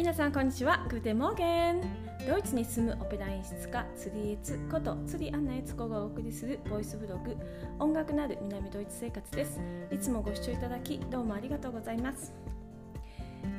[0.00, 0.86] 皆さんこんにちは。
[0.88, 1.82] グーテモーゲン。
[2.26, 7.36] ドイツに住むオペラ演出家釣りエツこと釣りアンナエツコがお送りするボイスブログ
[7.78, 9.60] 音楽なる南ドイツ生活です。
[9.92, 12.32] いつもご視聴いただきどうもありがとうございます。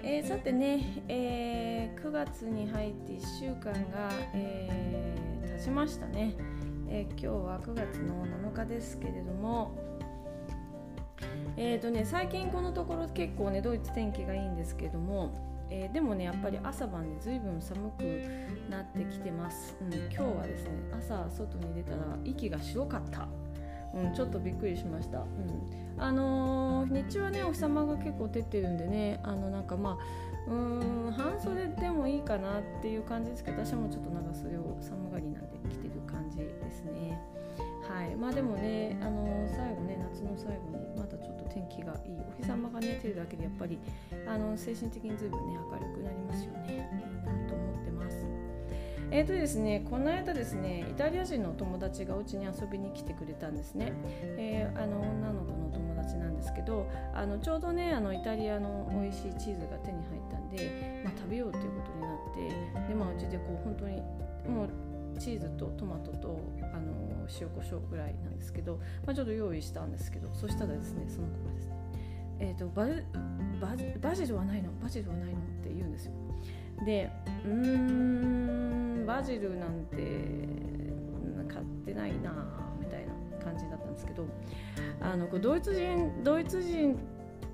[0.02, 6.34] えー、さてね、えー、9月に入って1週間が、えー、経ちましたね、
[6.90, 9.76] え今日は9月の7日ですけれども。
[11.56, 15.51] えーとね、最近このところ結構ねドイツ天気がいいんですけども。
[15.74, 18.04] えー、でもねやっぱり朝晩で随分寒く
[18.70, 23.28] なってきてます、うん、今日はですね朝外に出たら息が白かった。
[23.94, 29.98] うん、ちょっとびっくりしました、うん、あのー、日中はねお日様が結構照ってるんでねあのなんかま
[30.48, 30.56] あう
[31.10, 37.20] ん半袖でもいいかなっていう感じですけど私もちょっと長袖を寒がりなんで着てる感じですね。
[37.92, 38.16] はい。
[38.16, 42.18] まあでもねあの、最後ね夏の最後にまだちょっと天気がいい。
[42.18, 43.78] お日様がね照るだけでやっぱり
[44.28, 46.90] あの精神的に随分ね明るくなりますよね。
[46.94, 48.26] いいなと思ってます。
[49.14, 53.92] えーとですね、この間ですねイタリア人の友達がお家に遊びに来てくれたんですね、
[54.38, 63.98] えー、あの女の子の友達なんですけどあのちょうどねあのイタリアの美味しいチーズが手に入ったんで、まあ、食べようということになってで、まあ、うちでこう本当に
[64.48, 64.70] もう
[65.20, 66.40] チーズとトマトと
[66.74, 71.76] あの塩コショウぐらいなんですけど、まあ、ちょっと用意したんですけどそしたらですねその子がですね
[72.44, 72.88] えーと、バ
[74.02, 74.72] バジルはないの？
[74.82, 75.34] バジルはないの？
[75.34, 76.14] って言うんですよ。
[76.84, 77.12] で
[77.46, 77.52] うー
[79.04, 79.98] んバジルなんて
[81.48, 82.34] 買ってないな
[82.80, 84.26] みたいな感じだったんですけど
[85.00, 86.98] あのこうドイツ人ドイツ人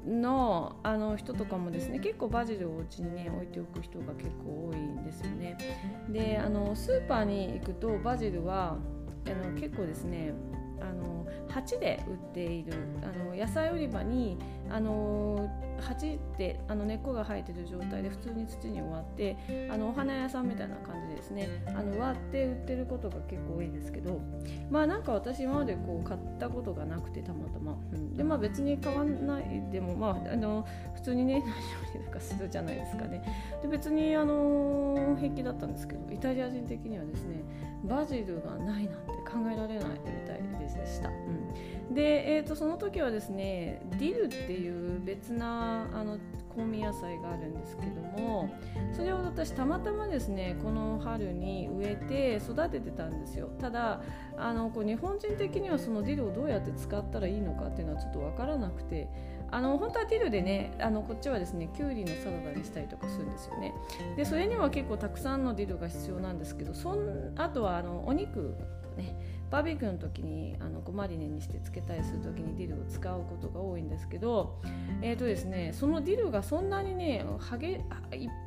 [0.07, 5.57] のあの人とかもですね結構バジルをお家にね置いておく人が結構多いんですよね。
[6.09, 8.77] であのスーパーに行くとバジルは
[9.25, 10.33] あの結構ですね
[10.79, 14.37] あの鉢で売っているあの野菜売り場に
[14.69, 19.37] あの鉢ってあの根っこが生えてる状態で普通に土に植わって
[19.69, 21.47] あのお花屋さんみたいな感じですね。
[21.67, 24.19] あの割って売ってることが結構多いですけど
[24.69, 30.65] まあなんか私今までこう買ったことがなくてたまたま、うん、でまあ別に買わないでもまああの
[30.95, 33.23] 普通にね何料理とかするじゃないですかね。
[33.61, 37.43] で別にあの平気だったんですけどイタリア人的にはですね
[37.83, 40.37] バジルがないなんて考えられないみたい
[40.77, 46.17] でした、うん、で、えーと、その時はですねディルっていう別なあの
[46.55, 48.49] 香味野菜があるんですけども
[48.91, 53.49] それを私たまたまですねこの春に植えて育ててたんですよ。
[53.59, 54.01] ただ
[54.37, 59.07] あのこう日本人的にはそのディルをどうやって使ったらいいのかっていうのはちょっと分からなくて
[59.49, 63.73] あの本当はディルでねあのこっちはですねきゅうりのサラダにしたりとかするんですよね。
[64.15, 68.55] でそれには結構たくさんのディルが必要なんですけどそんあとはあのお肉
[68.97, 69.15] ね
[69.49, 74.59] バーベキューの時にあのこマリネにしてつけたりする時にディルを使うことが多いんですけど、
[75.01, 77.83] えーとですね、そのディルがそんなにねはげ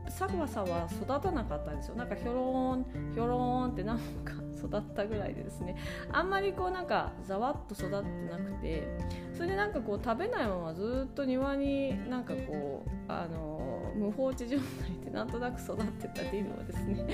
[0.09, 1.97] さわさわ育たなかったんですよ。
[1.97, 5.77] なんかひょろーんひょろーんってなんか育ったぐらいでですね。
[6.13, 8.87] あんまりこうなんかざわっと育ってなくて
[9.33, 14.67] それでなんかこう食べないままずっと庭になんかこうあの無放置状態
[15.05, 17.07] でなんとなく育ってたディルをですね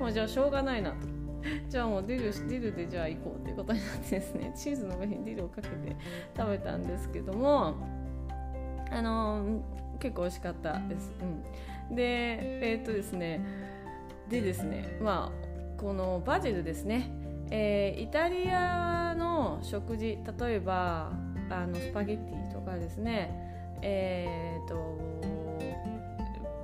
[0.00, 1.25] もうじゃあしょうがないなと。
[1.68, 4.52] じゃあもうディルディルでじゃあ行こうっていうことになってですね。
[4.56, 5.96] チーズの上にディルをかけて
[6.36, 7.74] 食べたんですけども
[8.90, 9.60] あの
[9.98, 11.12] 結構美味しかったです。
[11.90, 13.40] うん、でえー、っとですね
[14.28, 17.10] でですねまあこのバジルですね、
[17.50, 21.12] えー、イタリアの食事例えば
[21.50, 23.44] あのスパゲッティとかですね。
[23.82, 24.96] えー、っと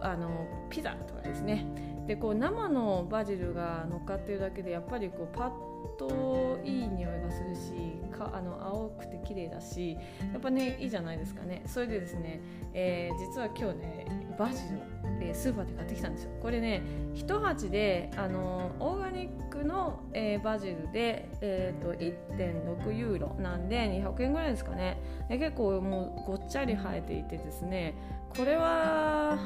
[0.00, 0.28] あの
[0.70, 1.64] ピザとかですね。
[2.06, 5.50] でこう生のバジルが乗っかってるだけでやっぱりこうパッ
[5.98, 9.96] といい匂いがするしかあの青くて綺麗だし
[10.32, 11.62] やっぱねいいじゃないですかね。
[11.66, 12.40] それでですね、
[12.72, 14.06] えー、実は今日ね
[14.38, 14.80] バジル、
[15.20, 16.30] えー、スーパーで買ってきたんですよ。
[16.40, 16.82] これね
[17.14, 24.98] 1鉢であのオーガニックの、えー、バジルで、えーと、1.6ユーロなんで200円ぐらいですかね。
[25.28, 27.94] 結構もうごっちゃり生えていてですね
[28.36, 29.38] これは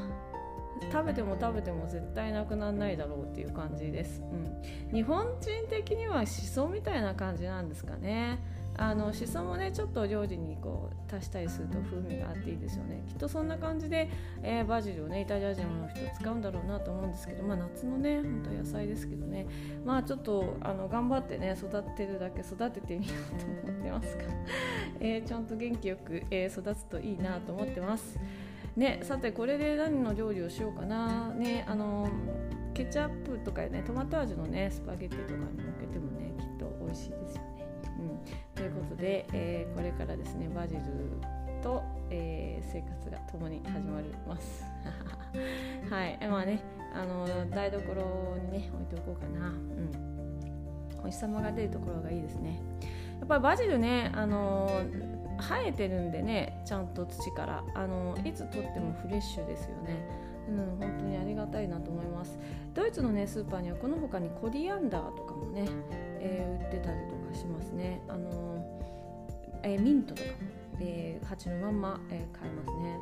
[0.93, 4.23] 食べても食べても絶対なくならないだろうっていう感じです、
[4.91, 8.39] うん、日本人的にはしそみたいな感じなんですかね。
[8.79, 13.03] あのしそもねちょっと料理にこう足したりすると風味があっていいですよね。
[13.09, 14.11] きっとそんな感じで、
[14.43, 19.47] えー、バジルをねイタリア人の人使うんだろうなと思うんですけどまあ夏のね本当野菜ですけどね。
[19.85, 24.25] まあちょっとあの頑張ってね育てるだけ育ててみようと思ってますが、
[25.01, 28.19] えー、ちゃんと元気よく、えー、育つといいなと思ってます。
[28.77, 31.31] ねさてこれで何の料理をしようかな。
[31.35, 32.09] ねあの
[32.75, 37.67] ケチャップとかねトマト味のねスパゲッティとかにのっけてもねきっと美味しいですよね。
[37.99, 40.83] うん、ということで、えー、これからですねバジル
[41.63, 44.65] と、えー、生活が共に始まります。
[45.89, 46.19] はい。
[46.29, 46.61] まあね
[46.95, 49.49] あの台所にね置いておこうかな。
[49.49, 50.07] うん。
[51.03, 52.61] お日様が出るところがいいですね。
[53.21, 54.83] やっぱりバジルねあの
[55.39, 57.65] 生えてるんでねちゃんと土から。
[57.75, 60.27] あのいつとってもフレッシュですよね。
[60.49, 62.39] うん、本当にありがたいなと思います。
[62.75, 65.67] ドイツのねスーパーにはこの他にコリアンダーとかもね、
[66.21, 68.01] えー、売ってたりとかしますね。
[68.09, 68.65] あの、
[69.63, 70.35] えー、ミントとかも、
[70.81, 72.99] え、鉢のまんま、え買えますね。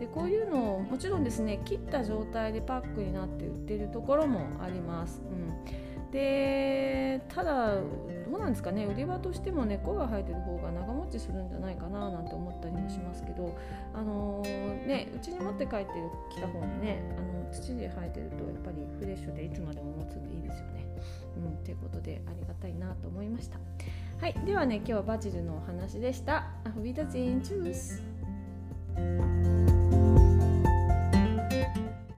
[0.00, 5.97] でこういうのをもちろんですね切った状態でパックになって売ってるところもあります、うん。
[6.10, 13.56] でただどうなんですかね売り場としても根っこが生えてる方が長持ちするんじゃないかななんて思ったりもしますけど
[13.94, 15.86] あのー、ねうちに持って帰って
[16.34, 20.86] きた方にねあの土で生えてるとやっぱりフレッシュでいつまでも持つんでいいですよね。
[21.36, 23.58] うん、ということでありがたいなと思いました。
[24.20, 26.48] はい、ではね今日はバジルのお話でした。
[26.64, 28.02] アフビダチンチュース